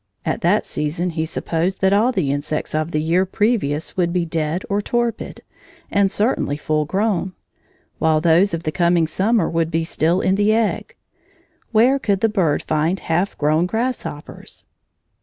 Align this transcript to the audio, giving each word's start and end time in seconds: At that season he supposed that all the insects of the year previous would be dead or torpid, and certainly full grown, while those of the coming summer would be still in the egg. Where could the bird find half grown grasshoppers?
At 0.25 0.41
that 0.41 0.65
season 0.65 1.11
he 1.11 1.27
supposed 1.27 1.79
that 1.81 1.93
all 1.93 2.11
the 2.11 2.31
insects 2.31 2.73
of 2.73 2.89
the 2.89 2.99
year 3.03 3.23
previous 3.23 3.95
would 3.95 4.11
be 4.11 4.25
dead 4.25 4.65
or 4.67 4.81
torpid, 4.81 5.43
and 5.91 6.09
certainly 6.09 6.57
full 6.57 6.85
grown, 6.85 7.33
while 7.99 8.19
those 8.19 8.55
of 8.55 8.63
the 8.63 8.71
coming 8.71 9.05
summer 9.05 9.47
would 9.47 9.69
be 9.69 9.83
still 9.83 10.19
in 10.19 10.33
the 10.33 10.53
egg. 10.55 10.95
Where 11.71 11.99
could 11.99 12.21
the 12.21 12.29
bird 12.29 12.63
find 12.63 12.99
half 12.99 13.37
grown 13.37 13.67
grasshoppers? 13.67 14.65